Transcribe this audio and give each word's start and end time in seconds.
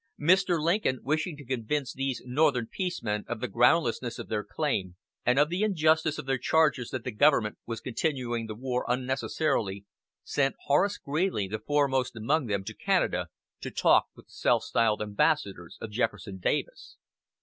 Mr. 0.19 0.59
Lincoln, 0.59 1.01
wishing 1.03 1.37
to 1.37 1.45
convince 1.45 1.93
these 1.93 2.23
northern 2.25 2.65
"Peace 2.65 3.03
men" 3.03 3.23
of 3.27 3.39
the 3.39 3.47
groundlessness 3.47 4.17
of 4.17 4.29
their 4.29 4.43
claim, 4.43 4.95
and 5.27 5.37
of 5.37 5.49
the 5.49 5.61
injustice 5.61 6.17
of 6.17 6.25
their 6.25 6.39
charges 6.39 6.89
that 6.89 7.03
the 7.03 7.11
government 7.11 7.59
was 7.67 7.81
continuing 7.81 8.47
the 8.47 8.55
war 8.55 8.83
unnecessarily, 8.87 9.85
sent 10.23 10.55
Horace 10.65 10.97
Greeley, 10.97 11.47
the 11.47 11.59
foremost 11.59 12.15
among 12.15 12.47
them, 12.47 12.63
to 12.63 12.73
Canada, 12.73 13.27
to 13.59 13.69
talk 13.69 14.07
with 14.15 14.25
the 14.25 14.31
self 14.31 14.63
styled 14.63 15.03
ambassadors 15.03 15.77
of 15.79 15.91
Jefferson 15.91 16.39
Davis. 16.39 16.97